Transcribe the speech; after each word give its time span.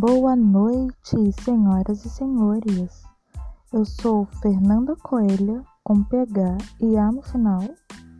Boa 0.00 0.34
noite, 0.34 1.30
senhoras 1.44 2.06
e 2.06 2.08
senhores. 2.08 3.02
Eu 3.70 3.84
sou 3.84 4.24
Fernanda 4.40 4.96
Coelha, 4.96 5.62
com 5.84 6.02
PH 6.02 6.56
e 6.80 6.96
A 6.96 7.12
no 7.12 7.20
final. 7.20 7.60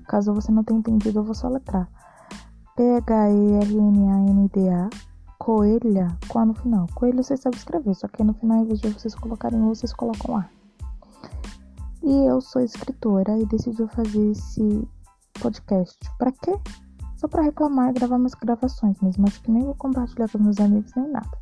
Caso 0.06 0.34
você 0.34 0.52
não 0.52 0.62
tenha 0.62 0.78
entendido, 0.78 1.20
eu 1.20 1.24
vou 1.24 1.34
só 1.34 1.48
letrar. 1.48 1.88
P-H-E-R-N-A-N-D-A, 2.76 3.70
Coelha, 5.38 6.18
com 6.28 6.40
A 6.40 6.44
no 6.44 6.52
final. 6.52 6.86
Coelho 6.94 7.24
você 7.24 7.34
sabe 7.34 7.56
escrever, 7.56 7.94
só 7.94 8.08
que 8.08 8.22
no 8.22 8.34
final, 8.34 8.58
em 8.58 8.66
vez 8.66 8.78
de 8.78 8.90
vocês 8.90 9.14
colocarem 9.14 9.62
O, 9.62 9.74
vocês 9.74 9.94
colocam 9.94 10.36
A. 10.36 10.50
E 12.02 12.12
eu 12.28 12.42
sou 12.42 12.60
escritora 12.60 13.38
e 13.38 13.46
decidi 13.46 13.86
fazer 13.86 14.32
esse 14.32 14.86
podcast. 15.40 15.98
Para 16.18 16.30
quê? 16.30 16.60
Só 17.16 17.26
para 17.26 17.40
reclamar 17.40 17.88
e 17.88 17.94
gravar 17.94 18.18
minhas 18.18 18.34
gravações 18.34 19.00
mesmo. 19.00 19.26
Acho 19.26 19.40
que 19.40 19.50
nem 19.50 19.64
vou 19.64 19.74
compartilhar 19.76 20.28
com 20.28 20.36
meus 20.36 20.60
amigos 20.60 20.92
nem 20.94 21.08
nada. 21.10 21.40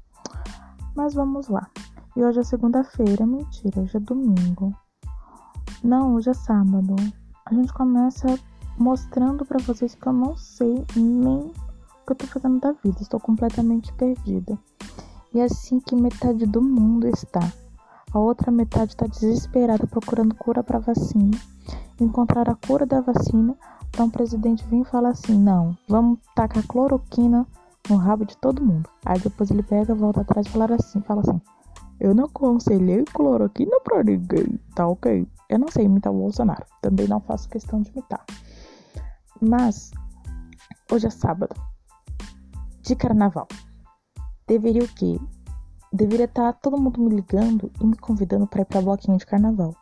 Mas 0.98 1.14
vamos 1.14 1.46
lá. 1.46 1.70
E 2.16 2.24
hoje 2.24 2.40
é 2.40 2.42
segunda-feira. 2.42 3.24
Mentira, 3.24 3.82
hoje 3.82 3.96
é 3.96 4.00
domingo. 4.00 4.74
Não, 5.80 6.16
hoje 6.16 6.30
é 6.30 6.34
sábado. 6.34 6.96
A 7.46 7.54
gente 7.54 7.72
começa 7.72 8.26
mostrando 8.76 9.46
para 9.46 9.60
vocês 9.60 9.94
que 9.94 10.04
eu 10.08 10.12
não 10.12 10.36
sei 10.36 10.84
nem 10.96 11.38
o 11.38 11.52
que 12.04 12.10
eu 12.10 12.16
tô 12.16 12.26
fazendo 12.26 12.58
da 12.58 12.72
vida. 12.72 13.00
Estou 13.00 13.20
completamente 13.20 13.92
perdida. 13.92 14.58
E 15.32 15.38
é 15.38 15.44
assim 15.44 15.78
que 15.78 15.94
metade 15.94 16.44
do 16.46 16.60
mundo 16.60 17.06
está. 17.06 17.48
A 18.12 18.18
outra 18.18 18.50
metade 18.50 18.94
está 18.94 19.06
desesperada 19.06 19.86
procurando 19.86 20.34
cura 20.34 20.64
para 20.64 20.80
vacina. 20.80 21.38
Encontrar 22.00 22.50
a 22.50 22.56
cura 22.56 22.84
da 22.84 23.00
vacina 23.00 23.56
então 23.88 24.06
o 24.06 24.10
presidente 24.10 24.64
vem 24.68 24.82
e 24.82 24.84
fala 24.84 25.10
assim: 25.10 25.38
não, 25.38 25.76
vamos 25.88 26.18
tacar 26.34 26.66
cloroquina 26.66 27.46
no 27.88 27.96
rabo 27.96 28.24
de 28.24 28.36
todo 28.36 28.64
mundo. 28.64 28.88
Aí 29.04 29.18
depois 29.20 29.50
ele 29.50 29.62
pega, 29.62 29.94
volta 29.94 30.20
atrás 30.20 30.46
e 30.46 30.50
fala 30.50 30.74
assim, 30.74 31.00
fala 31.02 31.22
assim: 31.22 31.40
eu 32.00 32.14
não 32.14 32.26
aconselhei 32.26 33.04
cloroquina 33.04 33.80
pra 33.80 34.04
ninguém, 34.04 34.58
tá 34.74 34.86
ok? 34.86 35.26
Eu 35.48 35.58
não 35.58 35.68
sei 35.68 35.86
imitar 35.86 36.12
o 36.12 36.16
Bolsonaro, 36.16 36.64
também 36.80 37.08
não 37.08 37.20
faço 37.20 37.48
questão 37.48 37.82
de 37.82 37.90
imitar. 37.90 38.24
Mas 39.40 39.90
hoje 40.92 41.06
é 41.06 41.10
sábado 41.10 41.54
de 42.82 42.94
carnaval. 42.94 43.48
Deveria 44.46 44.84
o 44.84 44.88
quê? 44.88 45.18
Deveria 45.92 46.26
estar 46.26 46.52
tá 46.52 46.58
todo 46.60 46.80
mundo 46.80 47.00
me 47.00 47.16
ligando 47.16 47.70
e 47.80 47.86
me 47.86 47.96
convidando 47.96 48.46
para 48.46 48.62
ir 48.62 48.66
para 48.66 48.80
bloquinho 48.80 49.18
de 49.18 49.26
carnaval. 49.26 49.74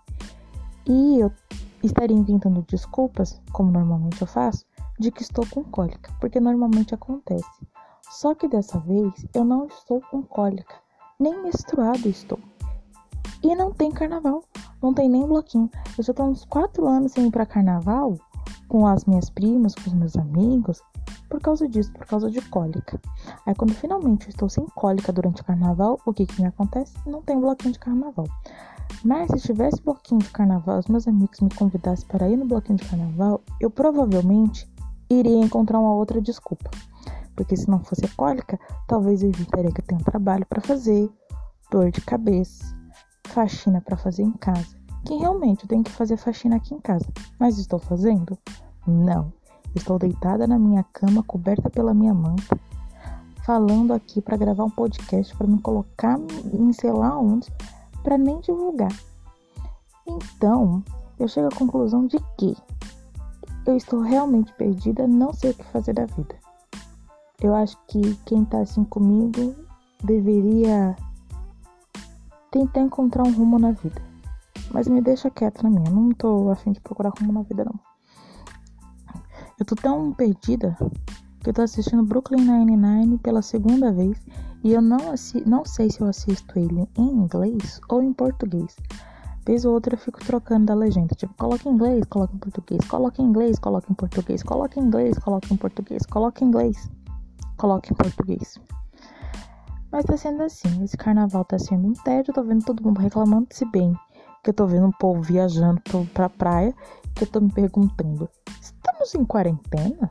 E 0.86 1.20
eu 1.20 1.30
estaria 1.82 2.16
inventando 2.16 2.64
desculpas, 2.66 3.42
como 3.52 3.70
normalmente 3.70 4.22
eu 4.22 4.26
faço, 4.26 4.64
de 4.98 5.10
que 5.10 5.22
estou 5.22 5.46
com 5.46 5.62
cólica, 5.64 6.10
porque 6.20 6.40
normalmente 6.40 6.94
acontece. 6.94 7.44
Só 8.10 8.34
que 8.34 8.48
dessa 8.48 8.78
vez 8.80 9.26
eu 9.34 9.44
não 9.44 9.66
estou 9.66 10.00
com 10.10 10.22
cólica, 10.22 10.74
nem 11.18 11.42
menstruado 11.42 12.08
estou. 12.08 12.38
E 13.42 13.54
não 13.54 13.72
tem 13.72 13.90
carnaval, 13.90 14.42
não 14.82 14.94
tem 14.94 15.08
nem 15.08 15.26
bloquinho. 15.26 15.70
Eu 15.96 16.04
já 16.04 16.12
estou 16.12 16.26
uns 16.26 16.44
4 16.44 16.86
anos 16.86 17.12
sem 17.12 17.26
ir 17.26 17.30
para 17.30 17.44
carnaval 17.46 18.18
com 18.68 18.86
as 18.86 19.04
minhas 19.04 19.30
primas, 19.30 19.74
com 19.74 19.82
os 19.88 19.94
meus 19.94 20.16
amigos, 20.16 20.82
por 21.28 21.40
causa 21.40 21.68
disso, 21.68 21.92
por 21.92 22.06
causa 22.06 22.30
de 22.30 22.40
cólica. 22.42 23.00
Aí 23.44 23.54
quando 23.54 23.74
finalmente 23.74 24.26
eu 24.26 24.30
estou 24.30 24.48
sem 24.48 24.66
cólica 24.66 25.12
durante 25.12 25.42
o 25.42 25.44
carnaval, 25.44 26.00
o 26.06 26.12
que 26.12 26.26
que 26.26 26.40
me 26.40 26.48
acontece? 26.48 26.94
Não 27.06 27.22
tem 27.22 27.38
bloquinho 27.38 27.72
de 27.72 27.78
carnaval. 27.78 28.26
Mas 29.04 29.30
se 29.30 29.46
tivesse 29.46 29.82
bloquinho 29.82 30.20
de 30.20 30.30
carnaval, 30.30 30.78
os 30.78 30.86
meus 30.86 31.06
amigos 31.06 31.40
me 31.40 31.50
convidassem 31.54 32.06
para 32.08 32.28
ir 32.28 32.36
no 32.36 32.46
bloquinho 32.46 32.78
de 32.78 32.88
carnaval, 32.88 33.40
eu 33.60 33.70
provavelmente 33.70 34.68
iria 35.10 35.38
encontrar 35.38 35.78
uma 35.78 35.94
outra 35.94 36.20
desculpa. 36.20 36.70
Porque 37.36 37.56
se 37.56 37.68
não 37.68 37.84
fosse 37.84 38.08
cólica, 38.16 38.58
talvez 38.88 39.22
eu 39.22 39.28
evitaria 39.28 39.70
que 39.70 39.80
eu 39.80 39.84
tenha 39.84 40.00
trabalho 40.00 40.46
para 40.46 40.60
fazer, 40.60 41.10
dor 41.70 41.90
de 41.90 42.00
cabeça, 42.00 42.64
faxina 43.28 43.80
para 43.80 43.96
fazer 43.96 44.22
em 44.22 44.32
casa. 44.32 44.76
Que 45.04 45.14
realmente 45.14 45.64
eu 45.64 45.68
tenho 45.68 45.84
que 45.84 45.92
fazer 45.92 46.16
faxina 46.16 46.56
aqui 46.56 46.74
em 46.74 46.80
casa. 46.80 47.06
Mas 47.38 47.58
estou 47.58 47.78
fazendo? 47.78 48.36
Não. 48.86 49.32
Estou 49.74 49.98
deitada 49.98 50.46
na 50.46 50.58
minha 50.58 50.82
cama, 50.84 51.22
coberta 51.22 51.68
pela 51.68 51.92
minha 51.92 52.14
manta, 52.14 52.58
falando 53.44 53.92
aqui 53.92 54.22
para 54.22 54.36
gravar 54.36 54.64
um 54.64 54.70
podcast 54.70 55.36
para 55.36 55.46
me 55.46 55.60
colocar 55.60 56.18
em 56.52 56.72
sei 56.72 56.90
lá 56.90 57.18
onde 57.18 57.52
para 58.02 58.16
nem 58.16 58.40
divulgar. 58.40 58.92
Então, 60.06 60.82
eu 61.18 61.28
chego 61.28 61.48
à 61.48 61.56
conclusão 61.56 62.06
de 62.06 62.18
que 62.38 62.56
eu 63.66 63.76
estou 63.76 64.00
realmente 64.00 64.52
perdida, 64.54 65.06
não 65.06 65.32
sei 65.32 65.50
o 65.50 65.54
que 65.54 65.64
fazer 65.64 65.92
da 65.92 66.06
vida. 66.06 66.36
Eu 67.42 67.54
acho 67.54 67.76
que 67.86 68.14
quem 68.24 68.44
tá 68.44 68.60
assim 68.60 68.84
comigo 68.84 69.54
deveria 70.02 70.96
tentar 72.50 72.80
encontrar 72.80 73.24
um 73.24 73.32
rumo 73.32 73.58
na 73.58 73.72
vida. 73.72 74.00
Mas 74.70 74.88
me 74.88 75.00
deixa 75.00 75.30
quieta 75.30 75.62
na 75.62 75.70
minha, 75.70 75.90
não 75.90 76.10
tô 76.12 76.50
afim 76.50 76.72
de 76.72 76.80
procurar 76.80 77.12
rumo 77.18 77.32
na 77.32 77.42
vida 77.42 77.64
não. 77.64 77.78
Eu 79.58 79.64
tô 79.64 79.74
tão 79.74 80.12
perdida 80.12 80.76
que 81.40 81.50
eu 81.50 81.54
tô 81.54 81.62
assistindo 81.62 82.02
Brooklyn 82.02 82.44
Nine-Nine 82.44 83.18
pela 83.18 83.42
segunda 83.42 83.92
vez 83.92 84.20
e 84.64 84.72
eu 84.72 84.82
não, 84.82 85.14
não 85.46 85.64
sei 85.64 85.90
se 85.90 86.00
eu 86.00 86.08
assisto 86.08 86.58
ele 86.58 86.88
em 86.96 87.08
inglês 87.08 87.80
ou 87.88 88.02
em 88.02 88.12
português. 88.12 88.76
Vez 89.46 89.64
ou 89.64 89.74
outra 89.74 89.94
eu 89.94 89.98
fico 89.98 90.18
trocando 90.24 90.66
da 90.66 90.74
legenda. 90.74 91.14
Tipo, 91.14 91.32
coloca 91.34 91.68
em 91.68 91.72
inglês, 91.72 92.04
coloca 92.06 92.34
em 92.34 92.38
português. 92.38 92.84
Coloca 92.88 93.22
em 93.22 93.24
inglês, 93.26 93.58
coloca 93.60 93.86
em 93.90 93.94
português. 93.94 94.42
Coloca 94.42 94.80
em 94.80 94.82
inglês, 94.82 95.18
coloca 95.18 95.54
em 95.54 95.56
português. 95.56 96.04
Coloca 96.04 96.44
em 96.44 96.48
inglês, 96.48 96.76
coloca 96.76 96.76
em 96.76 97.05
português. 97.56 98.58
Mas 99.90 100.04
tá 100.04 100.16
sendo 100.16 100.42
assim. 100.42 100.84
Esse 100.84 100.96
carnaval 100.96 101.44
tá 101.44 101.58
sendo 101.58 101.88
um 101.88 101.92
tédio. 101.92 102.34
Tô 102.34 102.42
vendo 102.42 102.64
todo 102.64 102.82
mundo 102.82 103.00
reclamando. 103.00 103.48
Se 103.50 103.64
bem 103.64 103.96
que 104.42 104.50
eu 104.50 104.54
tô 104.54 104.66
vendo 104.66 104.86
um 104.86 104.92
povo 104.92 105.20
viajando 105.22 105.80
pra 106.12 106.28
praia. 106.28 106.74
Que 107.14 107.24
eu 107.24 107.28
tô 107.28 107.40
me 107.40 107.50
perguntando: 107.50 108.28
estamos 108.60 109.14
em 109.14 109.24
quarentena? 109.24 110.08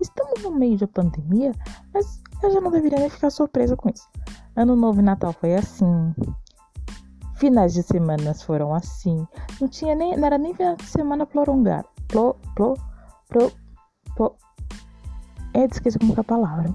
Estamos 0.00 0.42
no 0.42 0.50
meio 0.50 0.76
de 0.76 0.86
pandemia? 0.86 1.52
Mas 1.92 2.22
eu 2.42 2.50
já 2.52 2.60
não 2.60 2.70
deveria 2.70 2.98
nem 2.98 3.08
ficar 3.08 3.30
surpresa 3.30 3.76
com 3.76 3.88
isso. 3.88 4.06
Ano 4.54 4.76
Novo 4.76 5.00
e 5.00 5.02
Natal 5.02 5.32
foi 5.32 5.54
assim. 5.54 6.14
Finais 7.36 7.72
de 7.74 7.82
semanas 7.82 8.42
foram 8.42 8.74
assim. 8.74 9.26
Não 9.60 9.68
tinha 9.68 9.94
nem. 9.94 10.16
Não 10.16 10.26
era 10.26 10.38
nem 10.38 10.54
final 10.54 10.76
de 10.76 10.84
semana 10.84 11.26
prolongado. 11.26 11.88
Pro, 12.06 12.36
pro, 12.54 12.74
pro, 13.28 13.50
pro. 14.14 14.36
É, 15.54 15.64
esqueci 15.64 15.98
como 15.98 16.14
é 16.14 16.20
a 16.20 16.24
palavra. 16.24 16.70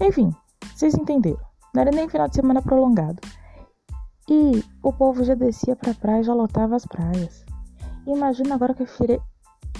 Enfim, 0.00 0.34
vocês 0.74 0.94
entenderam. 0.94 1.40
Não 1.74 1.82
era 1.82 1.90
nem 1.90 2.08
final 2.08 2.28
de 2.28 2.34
semana 2.34 2.60
prolongado. 2.60 3.20
E 4.28 4.64
o 4.82 4.92
povo 4.92 5.24
já 5.24 5.34
descia 5.34 5.76
pra 5.76 5.94
praia 5.94 6.22
já 6.22 6.34
lotava 6.34 6.76
as 6.76 6.86
praias. 6.86 7.44
Imagina 8.06 8.54
agora 8.54 8.74
que 8.74 8.82
eu 8.82 8.86
fire... 8.86 9.20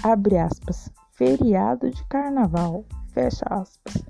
abre 0.03 0.37
aspas, 0.37 0.89
feriado 1.11 1.89
de 1.89 2.03
carnaval, 2.05 2.83
fecha 3.13 3.45
aspas 3.49 4.05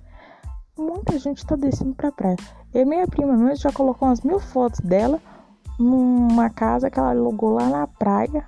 muita 0.78 1.18
gente 1.18 1.46
tá 1.46 1.56
descendo 1.56 1.96
pra 1.96 2.12
praia. 2.12 2.38
E 2.74 2.86
minha 2.86 3.08
prima 3.08 3.34
mesmo 3.34 3.56
já 3.56 3.72
colocou 3.72 4.08
umas 4.08 4.22
mil 4.22 4.40
fotos 4.40 4.80
dela 4.82 5.20
numa 5.80 6.50
casa 6.50 6.90
que 6.90 7.00
ela 7.00 7.12
alugou 7.12 7.54
lá 7.54 7.70
na 7.70 7.88
praia, 7.88 8.46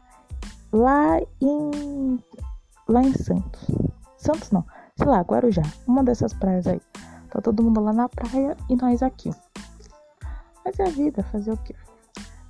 lá 0.71 1.19
em. 1.41 2.19
lá 2.87 3.01
em 3.01 3.13
Santos. 3.13 3.67
Santos 4.17 4.51
não, 4.51 4.65
sei 4.97 5.07
lá, 5.07 5.21
Guarujá, 5.21 5.61
uma 5.87 6.03
dessas 6.03 6.33
praias 6.33 6.65
aí. 6.67 6.81
Tá 7.29 7.39
todo 7.41 7.63
mundo 7.63 7.81
lá 7.81 7.93
na 7.93 8.09
praia 8.09 8.57
e 8.69 8.75
nós 8.75 9.03
aqui. 9.03 9.31
Mas 10.65 10.79
é 10.79 10.87
a 10.87 10.89
vida, 10.89 11.23
fazer 11.23 11.51
o 11.51 11.57
quê? 11.57 11.75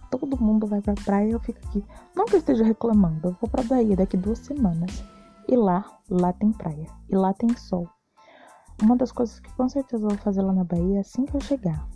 Todo 0.09 0.41
mundo 0.41 0.65
vai 0.65 0.81
pra 0.81 0.93
praia 0.93 1.27
e 1.27 1.31
eu 1.31 1.39
fico 1.39 1.59
aqui. 1.67 1.83
Não 2.15 2.25
que 2.25 2.35
eu 2.35 2.39
esteja 2.39 2.63
reclamando, 2.63 3.29
eu 3.29 3.37
vou 3.41 3.49
pra 3.49 3.63
Bahia 3.63 3.95
daqui 3.95 4.15
duas 4.15 4.39
semanas. 4.39 5.03
E 5.47 5.55
lá, 5.55 5.85
lá 6.09 6.31
tem 6.33 6.51
praia. 6.51 6.87
E 7.09 7.15
lá 7.15 7.33
tem 7.33 7.55
sol. 7.57 7.87
Uma 8.81 8.95
das 8.95 9.11
coisas 9.11 9.39
que 9.39 9.51
com 9.53 9.67
certeza 9.67 10.03
eu 10.03 10.09
vou 10.09 10.17
fazer 10.19 10.41
lá 10.41 10.53
na 10.53 10.63
Bahia 10.63 10.97
é 10.97 10.99
assim 11.01 11.25
que 11.25 11.35
eu 11.35 11.41
chegar. 11.41 11.87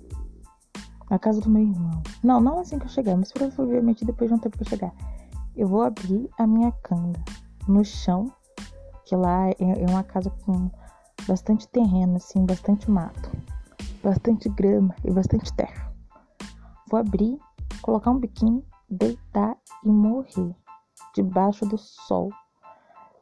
Na 1.09 1.17
casa 1.17 1.39
do 1.39 1.49
meu 1.49 1.61
irmão. 1.61 2.01
Não, 2.23 2.41
não 2.41 2.59
assim 2.59 2.77
que 2.77 2.85
eu 2.85 2.89
chegar, 2.89 3.15
mas 3.15 3.31
provavelmente 3.31 4.03
depois 4.03 4.29
de 4.29 4.35
um 4.35 4.39
tempo 4.39 4.57
que 4.57 4.63
eu 4.63 4.69
chegar. 4.69 4.93
Eu 5.55 5.67
vou 5.67 5.81
abrir 5.81 6.29
a 6.37 6.47
minha 6.47 6.71
canga 6.83 7.19
no 7.67 7.83
chão, 7.85 8.31
que 9.11 9.15
lá 9.17 9.49
é, 9.49 9.55
é 9.59 9.85
uma 9.89 10.03
casa 10.03 10.29
com 10.45 10.71
bastante 11.27 11.67
terreno, 11.67 12.15
assim, 12.15 12.45
bastante 12.45 12.89
mato, 12.89 13.29
bastante 14.01 14.47
grama 14.47 14.95
e 15.03 15.11
bastante 15.11 15.51
terra. 15.53 15.93
Vou 16.89 16.97
abrir, 16.97 17.37
colocar 17.81 18.11
um 18.11 18.19
biquíni, 18.19 18.65
deitar 18.89 19.57
e 19.83 19.89
morrer 19.89 20.55
debaixo 21.13 21.65
do 21.65 21.77
sol. 21.77 22.29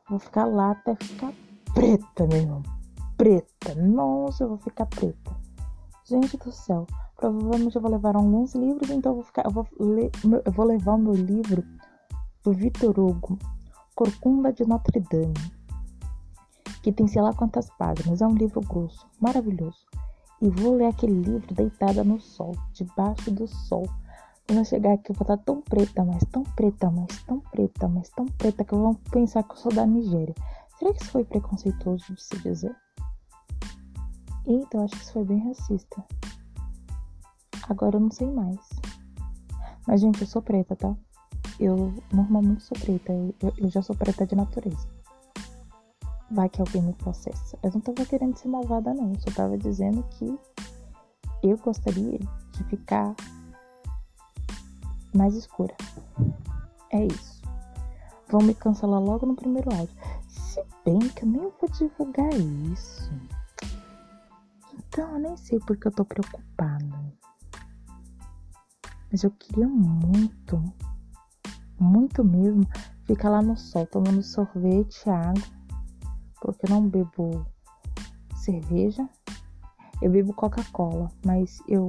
Vou 0.08 0.20
ficar 0.20 0.46
lá 0.46 0.72
até 0.74 0.94
ficar 0.94 1.34
preta, 1.74 2.28
meu 2.28 2.38
irmão 2.38 2.62
preta. 3.18 3.74
Nossa, 3.76 4.44
eu 4.44 4.50
vou 4.50 4.58
ficar 4.60 4.86
preta. 4.86 5.36
Gente 6.06 6.38
do 6.38 6.52
céu. 6.52 6.86
Provavelmente 7.16 7.76
eu 7.76 7.82
vou 7.82 7.90
levar 7.90 8.16
alguns 8.16 8.54
livros, 8.54 8.92
então 8.92 9.14
eu 9.14 9.16
vou 9.16 9.24
ficar. 9.24 9.44
Eu 9.46 9.52
vou, 9.52 9.68
ler, 9.80 10.12
eu 10.46 10.52
vou 10.52 10.66
levar 10.68 10.94
o 10.94 11.00
meu 11.00 11.14
livro 11.14 11.64
do 12.44 12.54
Vitor 12.54 12.98
Hugo, 13.00 13.40
Corcunda 13.96 14.54
de 14.54 14.64
Notre 14.68 15.00
Dame. 15.00 15.59
Que 16.82 16.92
tem 16.92 17.08
sei 17.08 17.22
lá 17.22 17.34
quantas 17.34 17.70
páginas. 17.78 18.22
É 18.22 18.28
um 18.28 18.36
livro 18.36 18.62
grosso, 18.62 19.08
maravilhoso. 19.20 19.86
e 20.42 20.50
vou 20.50 20.76
ler 20.76 20.86
aquele 20.86 21.22
livro 21.22 21.54
deitada 21.54 22.04
no 22.04 22.20
sol, 22.20 22.56
debaixo 22.72 23.30
do 23.30 23.46
sol. 23.48 23.84
Quando 24.48 24.60
eu 24.60 24.66
chegar 24.66 24.94
aqui, 24.94 25.12
eu 25.12 25.16
vou 25.16 25.24
estar 25.24 25.38
tão 25.38 25.62
preta, 25.62 26.04
mas 26.04 26.24
tão 26.32 26.44
preta, 26.44 26.90
mas 26.90 27.24
tão 27.24 27.40
preta, 27.40 27.88
mas 27.88 28.10
tão 28.10 28.26
preta 28.26 28.64
que 28.64 28.74
vão 28.74 28.96
pensar 29.12 29.44
que 29.44 29.52
eu 29.52 29.58
sou 29.58 29.72
da 29.74 29.86
Nigéria. 29.86 30.34
Será 30.78 30.94
que 30.94 31.04
isso 31.04 31.12
foi 31.12 31.26
preconceituoso 31.26 32.16
de 32.16 32.24
se 32.24 32.38
dizer? 32.40 32.76
Então, 34.48 34.84
acho 34.84 34.96
que 34.96 35.04
isso 35.04 35.14
foi 35.14 35.26
bem 35.26 35.46
racista. 35.46 36.04
Agora 37.70 37.98
eu 37.98 38.00
não 38.00 38.10
sei 38.10 38.32
mais. 38.32 38.58
Mas, 39.86 40.02
gente, 40.02 40.22
eu 40.22 40.28
sou 40.28 40.42
preta, 40.42 40.76
tá? 40.76 40.96
Eu 41.60 41.94
normalmente 42.12 42.64
sou 42.64 42.78
preta. 42.80 43.12
Eu, 43.14 43.54
eu 43.58 43.70
já 43.70 43.82
sou 43.82 43.96
preta 43.96 44.26
de 44.26 44.36
natureza. 44.36 44.88
Vai 46.32 46.48
que 46.48 46.62
alguém 46.62 46.82
me 46.82 46.94
processa. 46.94 47.58
Eu 47.64 47.72
não 47.72 47.82
tava 47.82 48.06
querendo 48.06 48.38
ser 48.38 48.48
malvada, 48.48 48.94
não. 48.94 49.12
Eu 49.12 49.20
só 49.22 49.32
tava 49.32 49.58
dizendo 49.58 50.04
que 50.12 50.38
eu 51.42 51.58
gostaria 51.58 52.20
de 52.20 52.64
ficar 52.66 53.16
mais 55.14 55.36
escura. 55.36 55.76
É 56.92 57.06
isso. 57.06 57.42
Vão 58.30 58.42
me 58.42 58.54
cancelar 58.54 59.02
logo 59.02 59.26
no 59.26 59.36
primeiro 59.36 59.74
áudio. 59.74 59.96
Se 60.28 60.64
bem 60.86 61.00
que 61.00 61.24
eu 61.24 61.30
nem 61.30 61.52
vou 61.60 61.70
divulgar 61.72 62.32
isso. 62.34 63.12
Então 64.78 65.14
eu 65.14 65.20
nem 65.20 65.38
sei 65.38 65.60
porque 65.60 65.88
eu 65.88 65.92
tô 65.92 66.06
preocupada. 66.06 66.86
Mas 69.12 69.24
eu 69.24 69.32
queria 69.32 69.68
muito, 69.68 70.64
muito 71.80 72.24
mesmo, 72.24 72.68
ficar 73.06 73.30
lá 73.30 73.42
no 73.42 73.58
sol 73.58 73.88
tomando 73.88 74.22
sorvete, 74.22 75.10
água, 75.10 75.59
porque 76.42 76.66
eu 76.66 76.70
não 76.70 76.88
bebo 76.88 77.46
cerveja. 78.36 79.08
Eu 80.02 80.12
bebo 80.12 80.34
Coca-Cola, 80.34 81.12
mas 81.26 81.60
eu 81.68 81.86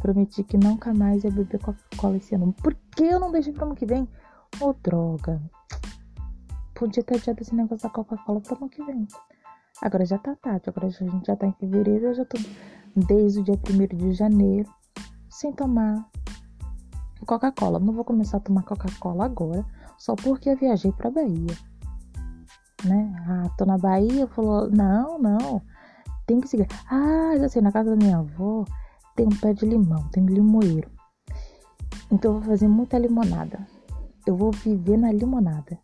prometi 0.00 0.42
que 0.42 0.56
nunca 0.56 0.94
mais 0.94 1.24
ia 1.24 1.30
beber 1.30 1.60
Coca-Cola 1.60 2.16
esse 2.16 2.34
ano. 2.34 2.52
Por 2.52 2.74
que 2.96 3.04
eu 3.04 3.18
não 3.18 3.32
deixei 3.32 3.52
pro 3.52 3.66
ano 3.66 3.74
que 3.74 3.86
vem? 3.86 4.08
Ô, 4.60 4.68
oh, 4.68 4.72
droga. 4.74 5.42
Podia 6.74 7.02
ter 7.02 7.16
adiado 7.16 7.40
esse 7.40 7.54
negócio 7.54 7.88
da 7.88 7.90
Coca-Cola 7.90 8.40
pro 8.40 8.56
ano 8.56 8.68
que 8.68 8.82
vem. 8.84 9.06
Agora 9.80 10.04
já 10.04 10.18
tá 10.18 10.36
tarde, 10.36 10.68
agora 10.68 10.86
a 10.86 10.90
gente 10.90 11.26
já 11.26 11.34
tá 11.34 11.46
em 11.46 11.52
fevereiro, 11.52 12.06
eu 12.06 12.14
já 12.14 12.24
tô 12.24 12.38
desde 12.94 13.40
o 13.40 13.44
dia 13.44 13.54
1 13.54 13.96
de 13.96 14.12
janeiro 14.12 14.70
sem 15.28 15.52
tomar 15.52 16.08
Coca-Cola. 17.26 17.78
Não 17.78 17.92
vou 17.92 18.04
começar 18.04 18.36
a 18.36 18.40
tomar 18.40 18.62
Coca-Cola 18.62 19.24
agora, 19.24 19.64
só 19.98 20.14
porque 20.14 20.50
eu 20.50 20.56
viajei 20.56 20.92
pra 20.92 21.10
Bahia. 21.10 21.71
Né? 22.84 23.14
Ah, 23.28 23.48
tô 23.56 23.64
na 23.64 23.78
Bahia, 23.78 24.26
falou, 24.28 24.68
não, 24.70 25.18
não, 25.18 25.62
tem 26.26 26.40
que 26.40 26.48
seguir. 26.48 26.66
Ah, 26.90 27.34
já 27.38 27.48
sei, 27.48 27.62
na 27.62 27.70
casa 27.70 27.90
da 27.90 27.96
minha 27.96 28.18
avó 28.18 28.64
tem 29.14 29.26
um 29.26 29.36
pé 29.36 29.52
de 29.52 29.66
limão, 29.66 30.08
tem 30.08 30.24
limoeiro. 30.26 30.90
Então 32.10 32.34
eu 32.34 32.40
vou 32.40 32.48
fazer 32.48 32.68
muita 32.68 32.98
limonada. 32.98 33.66
Eu 34.26 34.36
vou 34.36 34.52
viver 34.52 34.96
na 34.96 35.12
limonada. 35.12 35.78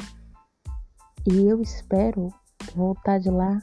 E 1.27 1.47
eu 1.47 1.61
espero 1.61 2.33
voltar 2.75 3.19
de 3.19 3.31
lá 3.31 3.61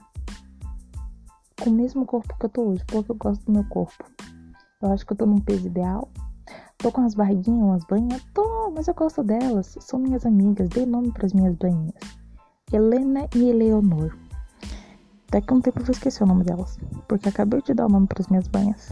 com 1.61 1.69
o 1.69 1.73
mesmo 1.73 2.05
corpo 2.05 2.37
que 2.37 2.45
eu 2.45 2.49
tô 2.49 2.61
hoje, 2.63 2.83
porque 2.85 3.11
eu 3.11 3.15
gosto 3.15 3.45
do 3.45 3.51
meu 3.51 3.63
corpo. 3.65 4.03
Eu 4.81 4.91
acho 4.91 5.05
que 5.05 5.13
eu 5.13 5.17
tô 5.17 5.25
num 5.25 5.39
peso 5.39 5.67
ideal. 5.67 6.09
Tô 6.77 6.91
com 6.91 7.01
as 7.01 7.15
barriguinhas, 7.15 7.61
umas 7.61 7.85
banhas. 7.85 8.23
Tô, 8.33 8.69
mas 8.71 8.87
eu 8.87 8.93
gosto 8.93 9.23
delas. 9.23 9.75
São 9.79 9.99
minhas 9.99 10.25
amigas. 10.25 10.69
Dei 10.69 10.85
nome 10.85 11.11
pras 11.11 11.33
minhas 11.33 11.55
banhinhas. 11.55 12.14
Helena 12.71 13.27
e 13.35 13.49
Eleonor. 13.49 14.17
Daqui 15.29 15.53
a 15.53 15.55
um 15.55 15.61
tempo 15.61 15.79
eu 15.79 15.85
vou 15.85 15.93
esquecer 15.93 16.23
o 16.23 16.27
nome 16.27 16.43
delas. 16.43 16.77
Porque 17.07 17.29
acabei 17.29 17.61
de 17.61 17.73
dar 17.73 17.85
o 17.85 17.89
nome 17.89 18.07
pras 18.07 18.27
minhas 18.27 18.47
banhas. 18.47 18.91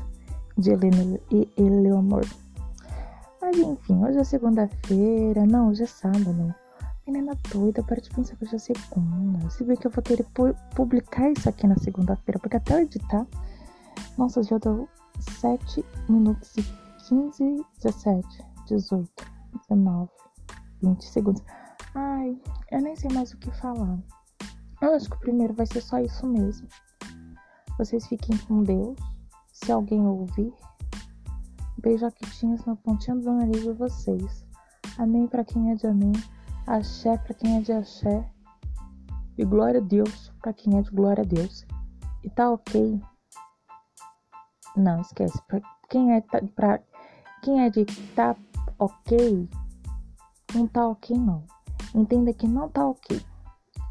De 0.57 0.71
Helena 0.71 1.19
e 1.31 1.49
Eleonor. 1.57 2.25
Mas 3.41 3.57
enfim, 3.57 4.03
hoje 4.03 4.19
é 4.19 4.23
segunda-feira. 4.23 5.45
Não, 5.45 5.69
hoje 5.69 5.83
é 5.83 5.87
sábado. 5.87 6.53
Menina 7.07 7.35
doida, 7.51 7.83
para 7.83 7.99
de 7.99 8.09
pensar 8.11 8.35
que 8.35 8.45
hoje 8.45 8.55
é 8.55 8.59
segunda. 8.59 9.49
Se 9.49 9.63
bem 9.63 9.75
que 9.75 9.87
eu 9.87 9.91
vou 9.91 10.03
querer 10.03 10.25
publicar 10.75 11.31
isso 11.31 11.49
aqui 11.49 11.67
na 11.67 11.75
segunda-feira, 11.77 12.39
porque 12.39 12.57
até 12.57 12.75
eu 12.75 12.79
editar. 12.81 13.25
Nossa, 14.17 14.43
já 14.43 14.57
deu 14.59 14.87
7 15.19 15.83
minutos 16.07 16.55
e 16.57 16.63
15, 17.09 17.65
17, 17.81 18.45
18, 18.67 19.09
19, 19.69 20.09
20 20.81 21.03
segundos. 21.03 21.43
Ai, 21.95 22.41
eu 22.71 22.81
nem 22.81 22.95
sei 22.95 23.11
mais 23.13 23.31
o 23.33 23.37
que 23.37 23.51
falar. 23.51 23.99
Eu 24.81 24.95
acho 24.95 25.09
que 25.09 25.15
o 25.15 25.19
primeiro 25.19 25.53
vai 25.53 25.65
ser 25.65 25.81
só 25.81 25.99
isso 25.99 26.25
mesmo. 26.25 26.67
Vocês 27.77 28.07
fiquem 28.07 28.35
com 28.39 28.63
Deus. 28.63 28.97
Se 29.51 29.71
alguém 29.71 30.05
ouvir, 30.05 30.51
beijo 31.77 32.09
quietinhas 32.11 32.65
na 32.65 32.75
pontinha 32.75 33.15
do 33.15 33.31
nariz 33.31 33.61
de 33.61 33.71
vocês. 33.73 34.45
Amém 34.97 35.27
para 35.27 35.45
quem 35.45 35.71
é 35.71 35.75
de 35.75 35.85
amém. 35.85 36.13
Axé 36.65 37.17
para 37.17 37.35
quem 37.35 37.57
é 37.57 37.61
de 37.61 37.71
axé. 37.71 38.27
E 39.37 39.45
glória 39.45 39.79
a 39.79 39.83
Deus 39.83 40.31
para 40.41 40.53
quem 40.53 40.77
é 40.77 40.81
de 40.81 40.89
glória 40.89 41.23
a 41.23 41.25
Deus. 41.25 41.65
E 42.23 42.29
tá 42.29 42.51
ok? 42.51 42.99
Não, 44.75 44.99
esquece. 45.01 45.39
Pra 45.47 45.61
quem 45.89 46.13
é 46.13 46.21
tá, 46.21 46.41
pra 46.55 46.79
quem 47.43 47.61
é 47.61 47.69
de 47.69 47.85
tá 48.15 48.35
ok, 48.79 49.47
não 50.55 50.67
tá 50.67 50.87
ok 50.87 51.17
não. 51.17 51.45
Entenda 51.93 52.33
que 52.33 52.47
não 52.47 52.69
tá 52.69 52.87
ok. 52.87 53.21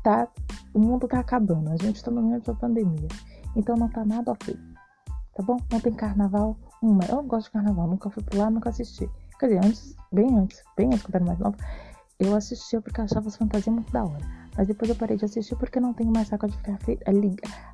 Tá? 0.02 0.28
O 0.74 0.78
mundo 0.78 1.06
tá 1.06 1.20
acabando. 1.20 1.70
A 1.70 1.76
gente 1.76 2.02
tá 2.02 2.10
no 2.10 2.22
meio 2.22 2.40
da 2.40 2.54
pandemia. 2.54 3.08
Então 3.54 3.76
não 3.76 3.88
tá 3.88 4.04
nada 4.04 4.32
ok. 4.32 4.58
Tá 5.34 5.42
bom? 5.42 5.56
Não 5.70 5.80
tem 5.80 5.92
carnaval. 5.92 6.56
Uma. 6.82 7.04
Eu 7.04 7.16
não 7.16 7.26
gosto 7.26 7.46
de 7.46 7.52
carnaval. 7.52 7.86
Nunca 7.86 8.10
fui 8.10 8.22
por 8.22 8.36
lá, 8.36 8.50
nunca 8.50 8.70
assisti. 8.70 9.08
Quer 9.38 9.46
dizer, 9.46 9.64
antes, 9.64 9.96
bem 10.12 10.38
antes, 10.38 10.62
bem 10.76 10.86
antes 10.86 11.02
quando 11.02 11.14
eu 11.14 11.18
era 11.18 11.26
mais 11.26 11.38
nova, 11.38 11.56
eu 12.18 12.34
assistia 12.36 12.80
porque 12.80 13.00
achava 13.00 13.28
as 13.28 13.36
fantasias 13.36 13.74
muito 13.74 13.92
da 13.92 14.04
hora. 14.04 14.41
Mas 14.56 14.68
depois 14.68 14.90
eu 14.90 14.96
parei 14.96 15.16
de 15.16 15.24
assistir 15.24 15.56
porque 15.56 15.80
não 15.80 15.94
tenho 15.94 16.12
mais 16.12 16.28
saco 16.28 16.46
de 16.46 16.56
ficar 16.56 16.78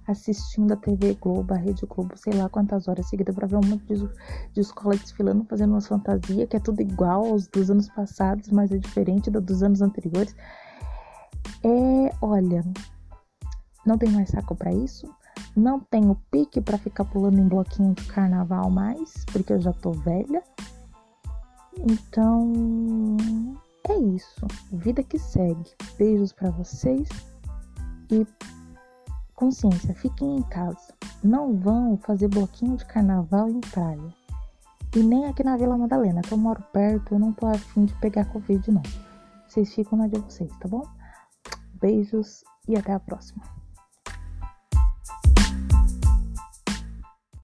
assistindo 0.07 0.73
a 0.73 0.77
TV 0.77 1.15
Globo, 1.15 1.53
a 1.53 1.57
Rede 1.57 1.85
Globo, 1.87 2.17
sei 2.17 2.33
lá 2.35 2.49
quantas 2.49 2.87
horas 2.87 3.09
seguidas 3.09 3.35
pra 3.35 3.49
ver 3.49 3.57
um 3.57 3.67
monte 3.67 3.85
de, 3.87 4.09
de 4.53 4.61
escola 4.61 4.97
desfilando, 4.97 5.45
fazendo 5.45 5.73
umas 5.73 5.89
fantasias 5.89 6.49
que 6.49 6.57
é 6.57 6.61
tudo 6.61 6.81
igual 6.81 7.27
aos 7.27 7.49
dos 7.49 7.69
anos 7.71 7.89
passados, 7.89 8.49
mas 8.51 8.71
é 8.71 8.79
diferente 8.79 9.31
da 9.31 9.41
dos 9.41 9.63
anos 9.63 9.83
anteriores. 9.83 10.37
É, 11.65 12.15
olha, 12.23 12.63
não 13.85 13.99
tenho 13.99 14.13
mais 14.13 14.29
saco 14.29 14.55
para 14.55 14.73
isso. 14.73 15.13
Não 15.57 15.81
tenho 15.81 16.15
pique 16.31 16.61
para 16.61 16.79
ficar 16.79 17.05
pulando 17.05 17.39
em 17.39 17.49
bloquinho 17.49 17.95
de 17.95 18.05
carnaval 18.05 18.71
mais, 18.71 19.25
porque 19.33 19.53
eu 19.53 19.61
já 19.61 19.73
tô 19.73 19.91
velha. 19.93 20.43
Então, 21.77 22.53
é 23.93 23.99
isso. 23.99 24.47
Vida 24.73 25.03
que 25.03 25.19
segue. 25.19 25.71
Beijos 25.97 26.33
para 26.33 26.51
vocês 26.51 27.09
e 28.11 28.27
consciência, 29.35 29.95
fiquem 29.95 30.39
em 30.39 30.43
casa. 30.43 30.95
Não 31.23 31.57
vão 31.57 31.97
fazer 31.97 32.29
bloquinho 32.29 32.77
de 32.77 32.85
carnaval 32.85 33.49
em 33.49 33.61
praia. 33.61 34.15
E 34.97 35.03
nem 35.03 35.27
aqui 35.27 35.45
na 35.45 35.57
Vila 35.57 35.77
Madalena, 35.77 36.23
que 36.23 36.33
eu 36.33 36.39
moro 36.39 36.63
perto, 36.73 37.15
eu 37.15 37.19
não 37.19 37.33
tô 37.33 37.47
afim 37.47 37.85
de 37.85 37.95
pegar 38.01 38.25
Covid, 38.27 38.71
não. 38.71 38.83
Vocês 39.47 39.75
ficam 39.75 39.99
na 39.99 40.09
de 40.09 40.19
vocês, 40.19 40.51
tá 40.59 40.67
bom? 40.67 40.83
Beijos 41.75 42.43
e 42.67 42.77
até 42.77 42.93
a 42.93 43.01
próxima. 43.01 43.58